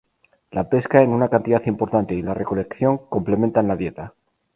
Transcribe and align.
La 0.49 0.67
pesca 0.67 1.03
en 1.03 1.11
una 1.11 1.29
cantidad 1.29 1.63
importante 1.67 2.15
y 2.15 2.23
la 2.23 2.33
recolección, 2.33 2.97
complementan 3.07 3.67
la 3.67 3.75
dieta. 3.75 4.15